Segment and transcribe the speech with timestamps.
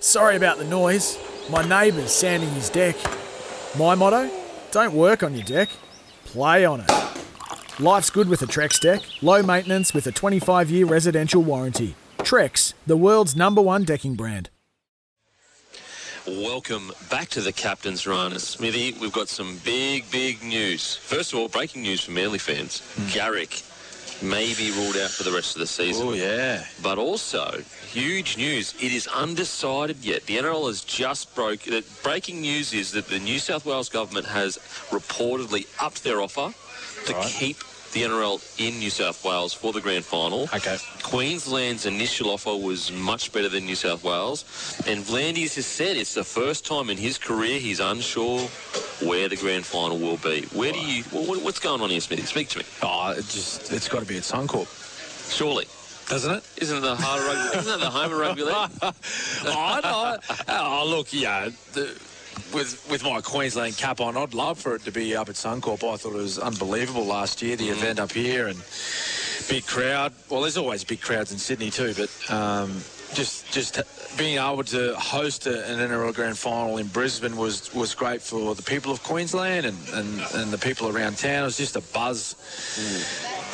[0.00, 1.18] Sorry about the noise.
[1.50, 2.96] My neighbour's sanding his deck.
[3.78, 4.30] My motto?
[4.70, 5.68] Don't work on your deck,
[6.24, 6.90] play on it.
[7.80, 9.02] Life's good with a Trex deck.
[9.22, 11.94] Low maintenance with a 25 year residential warranty.
[12.18, 14.50] Trex, the world's number one decking brand.
[16.26, 18.38] Welcome back to the Captain's Run.
[18.38, 20.96] Smithy, we've got some big, big news.
[20.96, 22.80] First of all, breaking news for Manly fans.
[23.12, 23.62] Garrick
[24.22, 26.08] may be ruled out for the rest of the season.
[26.08, 26.64] Oh, yeah.
[26.82, 30.24] But also, huge news, it is undecided yet.
[30.26, 31.60] The NRL has just broke.
[31.60, 34.58] The breaking news is that the New South Wales government has
[34.90, 36.52] reportedly upped their offer
[37.06, 37.26] to Right.
[37.38, 37.58] keep
[37.92, 40.48] the NRL in New South Wales for the grand final.
[40.52, 40.76] Okay.
[41.04, 44.44] Queensland's initial offer was much better than New South Wales,
[44.86, 48.48] and V'landys has said it's the first time in his career he's unsure
[49.02, 50.42] where the grand final will be.
[50.52, 51.02] Where do you?
[51.04, 52.22] What, what's going on here, Smithy?
[52.22, 52.64] Speak to me.
[52.82, 54.68] Oh, it just, it's got to be at Suncorp,
[55.30, 55.66] Surely,
[56.08, 56.44] doesn't it?
[56.58, 57.58] isn't it the heart of rugby?
[57.58, 58.54] Isn't that the home of rugby league?
[59.46, 60.18] oh, no.
[60.48, 61.48] oh, look, yeah.
[61.72, 61.98] The,
[62.52, 65.84] with with my Queensland cap on, I'd love for it to be up at Suncorp.
[65.84, 68.62] I thought it was unbelievable last year, the event up here, and
[69.48, 70.12] big crowd.
[70.28, 72.82] Well, there's always big crowds in Sydney too, but um,
[73.14, 73.80] just just
[74.18, 78.54] being able to host a, an NRL Grand Final in Brisbane was was great for
[78.54, 81.42] the people of Queensland and, and, and the people around town.
[81.42, 82.34] It was just a buzz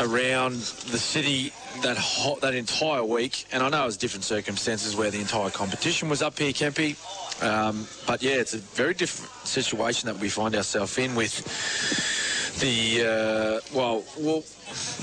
[0.00, 3.46] around the city that hot, that entire week.
[3.52, 6.96] And I know it was different circumstances where the entire competition was up here, Kempy.
[7.42, 12.21] Um, but yeah, it's a very different situation that we find ourselves in with
[12.60, 14.42] the uh, well, well,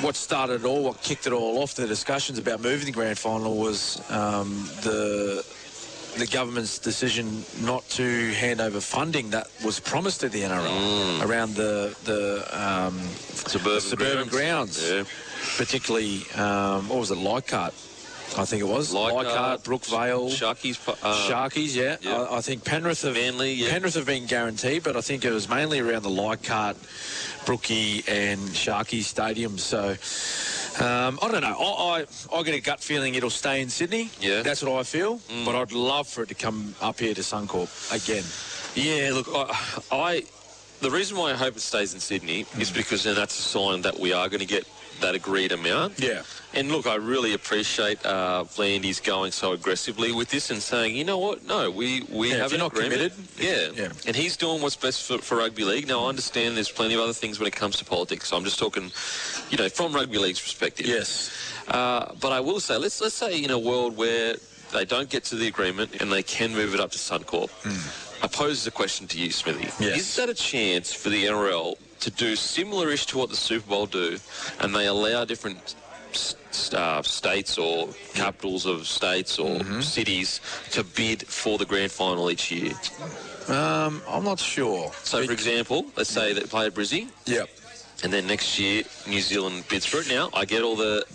[0.01, 3.17] what started it all, what kicked it all off, the discussions about moving the grand
[3.17, 5.45] final was um, the
[6.17, 11.55] the government's decision not to hand over funding that was promised to the NRL around
[11.55, 12.99] the the um,
[13.47, 15.03] Suburban, suburban grounds, Yeah.
[15.57, 17.73] particularly um, what was it, Leichhardt?
[18.37, 20.77] I think it was Leichhardt, Leichhardt, Brookvale, Sharkies.
[20.87, 21.97] Uh, Sharkies, yeah.
[22.01, 22.21] yeah.
[22.21, 23.71] I, I think Penrith have Manly, yeah.
[23.71, 26.77] Penrith have been guaranteed, but I think it was mainly around the Leichhardt,
[27.45, 29.59] Brookie, and Sharkies stadiums.
[29.59, 29.89] So
[30.83, 31.57] um, I don't know.
[31.59, 34.09] I, I I get a gut feeling it'll stay in Sydney.
[34.19, 34.39] Yeah.
[34.39, 34.43] Mm.
[34.43, 35.19] that's what I feel.
[35.45, 38.23] But I'd love for it to come up here to Suncorp again.
[38.75, 40.23] Yeah, look, I, I
[40.81, 43.81] the reason why I hope it stays in Sydney is because then that's a sign
[43.81, 44.65] that we are going to get
[45.01, 45.99] that agreed amount.
[45.99, 46.23] Yeah.
[46.53, 51.03] And look, I really appreciate uh, V'landys going so aggressively with this and saying, you
[51.03, 51.45] know what?
[51.45, 53.13] No, we, we Yeah, have an not agreement.
[53.13, 53.83] committed, yeah.
[53.83, 53.91] yeah.
[54.07, 55.87] And he's doing what's best for, for rugby league.
[55.87, 58.29] Now, I understand there's plenty of other things when it comes to politics.
[58.29, 58.91] So I'm just talking,
[59.51, 60.87] you know, from rugby league's perspective.
[60.87, 61.31] Yes.
[61.67, 64.35] Uh, but I will say, let's let's say in a world where
[64.73, 67.49] they don't get to the agreement and they can move it up to Suncorp.
[68.23, 69.69] I pose the question to you, Smithy.
[69.83, 69.99] Yes.
[69.99, 73.85] Is that a chance for the NRL to do similar-ish to what the Super Bowl
[73.85, 74.17] do,
[74.59, 75.75] and they allow different
[76.73, 82.51] uh, states or capitals of states or cities to bid for the grand final each
[82.51, 82.73] year?
[83.47, 84.91] Um, I'm not sure.
[85.03, 87.49] So, for example, let's say they play at Brizzy, Yep.
[88.03, 90.09] And then next year New Zealand bids for it.
[90.09, 91.05] Now I get all the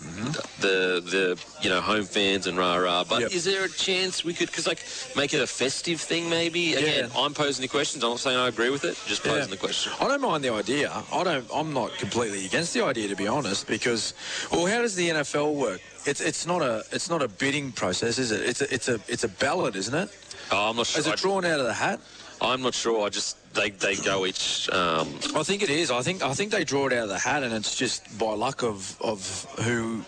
[0.59, 3.31] the the you know home fans and rah rah, but Yep.
[3.31, 4.83] is there a chance we could because like
[5.15, 6.73] make it a festive thing maybe?
[6.75, 7.19] Again, Yeah.
[7.21, 8.03] I'm posing the questions.
[8.03, 8.97] I'm not saying I agree with it.
[9.07, 9.45] Just posing Yeah.
[9.47, 9.91] the question.
[9.99, 10.91] I don't mind the idea.
[11.11, 11.47] I don't.
[11.53, 13.67] I'm not completely against the idea, to be honest.
[13.67, 14.13] Because,
[14.51, 15.81] well, how does the NFL work?
[16.05, 18.41] It's it's not a it's not a bidding process, is it?
[18.41, 20.09] It's a it's a it's a ballot, isn't it?
[20.51, 20.99] Oh, I'm not sure.
[20.99, 21.99] Is it drawn out of the hat?
[22.41, 23.05] I, am not sure.
[23.05, 24.69] I just they they go each.
[24.69, 25.89] Um, I think it is.
[25.91, 28.33] I think I think they draw it out of the hat, and it's just by
[28.33, 30.03] luck of of who.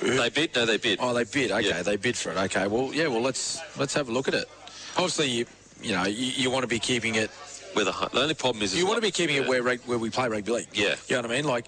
[0.00, 0.54] who they bid.
[0.54, 0.98] No, they bid.
[1.00, 1.50] oh, they bid.
[1.50, 1.82] Okay, Yeah.
[1.82, 2.36] they bid for it.
[2.38, 2.66] Okay.
[2.66, 3.06] Well, yeah.
[3.06, 4.48] Well, let's let's have a look at it.
[4.96, 5.46] Obviously, you
[5.82, 7.30] you know you, you want to be keeping it
[7.74, 10.10] With a, the only problem is You want to be keeping it where where we
[10.10, 10.68] play rugby league.
[10.72, 10.96] Yeah.
[11.08, 11.44] You know what I mean?
[11.44, 11.66] Like,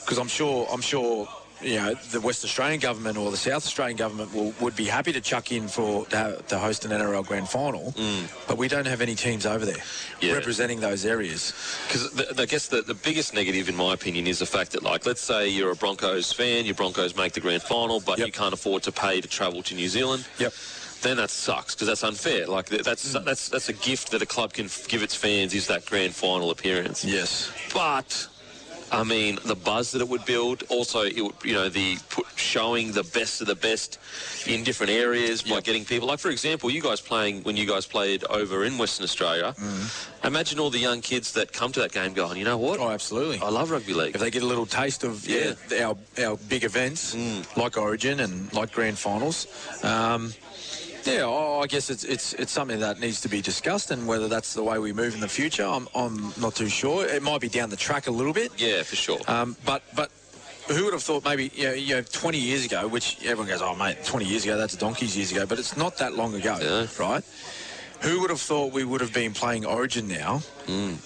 [0.00, 1.28] because I'm sure I'm sure
[1.62, 5.12] you know the West Australian government or the South Australian government will, would be happy
[5.12, 7.94] to chuck in for to, to host an NRL grand final,
[8.46, 9.76] but we don't have any teams over there
[10.16, 10.28] Mm.
[10.28, 10.32] Yeah.
[10.32, 11.52] representing those areas.
[11.86, 15.04] Because I guess the, the biggest negative, in my opinion, is the fact that, like,
[15.04, 18.26] let's say you're a Broncos fan, your Broncos make the grand final, but Yep.
[18.26, 20.24] you can't afford to pay to travel to New Zealand.
[20.38, 20.54] Yep.
[21.02, 22.46] Then that sucks because that's unfair.
[22.46, 25.66] Like th- that's that's that's a gift that a club can give its fans is
[25.66, 27.04] that grand final appearance.
[27.04, 27.52] Yes.
[27.74, 28.26] But
[28.92, 30.62] I mean, the buzz that it would build.
[30.68, 33.98] Also, it would, you know, the put, showing the best of the best
[34.46, 35.64] in different areas by Yep.
[35.64, 36.06] getting people.
[36.08, 39.54] Like, for example, you guys playing when you guys played over in Western Australia.
[40.24, 42.78] Imagine all the young kids that come to that game going, you know what?
[42.80, 43.38] Oh, absolutely.
[43.40, 44.14] I love rugby league.
[44.14, 45.54] If they get a little taste of yeah,
[45.84, 47.14] our our big events
[47.56, 49.46] like Origin and like Grand Finals,
[49.82, 50.32] um,
[51.06, 54.28] yeah, oh, I guess it's it's it's something that needs to be discussed, and whether
[54.28, 57.06] that's the way we move in the future, I'm I'm not too sure.
[57.06, 59.18] It might be down the track a little bit, yeah, for sure.
[59.28, 60.10] um, but but.
[60.68, 63.62] Who would have thought maybe you know, you know 20 years ago, which everyone goes,
[63.62, 66.58] oh mate, 20 years ago, that's donkeys years ago, but it's not that long ago,
[66.60, 66.86] Yeah.
[66.98, 67.22] right?
[68.02, 70.42] Who would have thought we would have been playing Origin now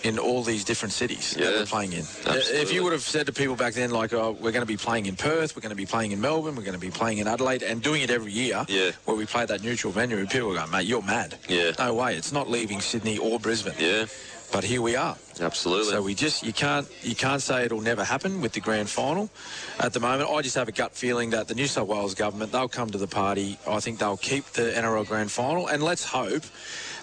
[0.02, 1.44] in all these different cities that Mm.
[1.52, 1.58] Yeah.
[1.60, 2.00] we're playing in?
[2.00, 2.56] Absolutely.
[2.60, 4.76] If you would have said to people back then, like, oh, we're going to be
[4.76, 7.18] playing in Perth, we're going to be playing in Melbourne, we're going to be playing
[7.18, 8.90] in Adelaide, and doing it every year, Yeah.
[9.04, 11.36] where we play that neutral venue, people were going, mate, you're mad.
[11.48, 11.72] Yeah.
[11.78, 12.16] No way.
[12.16, 13.74] It's not leaving Sydney or Brisbane.
[13.78, 14.06] yeah,
[14.52, 15.16] But here we are.
[15.40, 15.92] absolutely.
[15.92, 19.30] So we just you can't you can't say it'll never happen with the grand final.
[19.78, 22.50] At the moment, I just have a gut feeling that the New South Wales government
[22.50, 23.58] they'll come to the party.
[23.68, 26.42] I think they'll keep the NRL grand final, and let's hope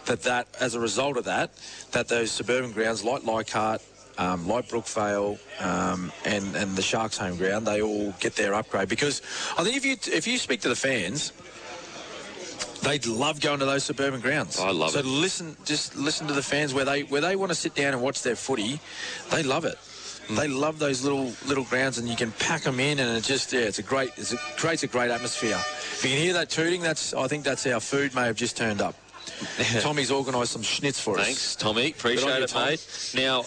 [0.06, 1.52] that that as a result of that,
[1.92, 3.82] that those suburban grounds like Leichhardt.
[4.20, 8.90] Um, like Brookvale um, and and the Sharks' home ground, they all get their upgrade
[8.90, 9.22] because
[9.56, 11.34] I think if you if you speak to the fans,
[12.88, 14.60] they love going to those suburban grounds.
[14.60, 15.04] I love so it.
[15.04, 17.94] So listen, just listen to the fans where they where they want to sit down
[17.94, 18.80] and watch their footy.
[19.32, 19.78] They love it.
[20.28, 20.36] Mm.
[20.36, 23.54] They love those little little grounds, and you can pack them in, and it just
[23.54, 25.58] yeah, it's a great, it's a, creates a great atmosphere.
[25.58, 28.58] If you can hear that tooting, that's I think that's our food may have just
[28.58, 28.96] turned up.
[29.82, 31.26] Tommy's organised some schnitz for us.
[31.26, 31.92] Thanks, Tommy.
[31.92, 32.66] Appreciate Good on you, it, Tom.
[32.70, 33.14] mate.
[33.16, 33.44] Now,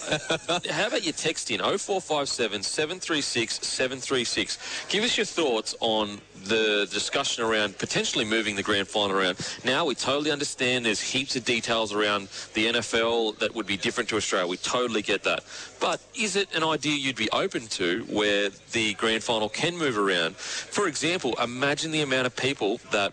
[0.70, 4.86] how about you text in 0457 736 736?
[4.88, 9.38] Give us your thoughts on the discussion around potentially moving the grand final around.
[9.64, 14.08] Now, we totally understand there's heaps of details around the NFL that would be different
[14.10, 14.46] to Australia.
[14.46, 15.44] We totally get that.
[15.80, 19.98] But is it an idea you'd be open to where the grand final can move
[19.98, 20.36] around?
[20.36, 23.12] For example, imagine the amount of people that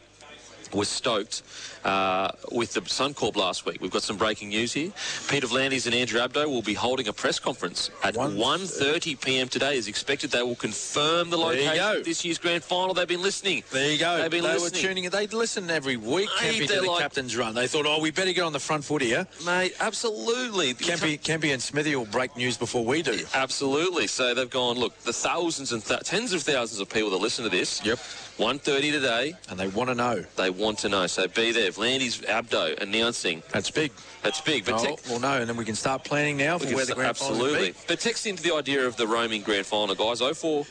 [0.73, 1.43] was stoked
[1.83, 3.81] uh, with the Suncorp last week.
[3.81, 4.91] We've got some breaking news here.
[5.29, 9.47] Peter V'landys and Andrew Abdo will be holding a press conference at One- 1.30 p.m.
[9.47, 9.77] today.
[9.77, 12.93] Is expected they will confirm the location of this year's grand final.
[12.93, 13.63] They've been listening.
[13.71, 14.17] There you go.
[14.21, 14.81] They've been they listening.
[14.81, 15.11] were tuning in.
[15.11, 16.29] They listen every week.
[16.41, 17.53] Mate, Kempy to the like- captain's run.
[17.55, 19.27] They thought, oh, we better get on the front foot here.
[19.45, 20.73] Mate, absolutely.
[20.73, 23.19] Kempy, Kempy and Smithy will break news before we do.
[23.33, 24.07] Absolutely.
[24.07, 27.43] So they've gone, look, the thousands and th- tens of thousands of people that listen
[27.43, 27.83] to this.
[27.85, 27.99] Yep.
[28.37, 30.23] 1.30 today, And they want to know.
[30.35, 31.07] they want to know.
[31.07, 31.71] So be there.
[31.71, 33.43] V'landys Abdo announcing.
[33.51, 33.91] That's big.
[34.23, 34.65] That's big.
[34.65, 36.97] But Oh, well, no, and then we can start planning now for where the st-
[36.97, 37.67] grand final absolutely.
[37.69, 37.79] will be.
[37.87, 40.19] But text into the idea of the roaming grand final, guys.
[40.21, 40.65] 04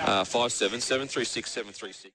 [0.00, 2.14] uh, 57 736 736.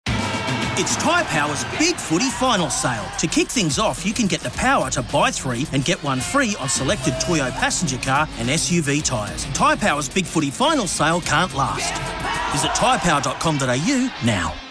[0.75, 3.06] It's Tyre Power's Big Footy Final Sale.
[3.19, 6.19] To kick things off, you can get the power to buy three and get one
[6.19, 9.45] free on selected Toyo passenger car and SUV tyres.
[9.54, 11.94] Tyre Power's Big Footy Final Sale can't last.
[12.54, 14.62] Visit tyrepower.com.au now.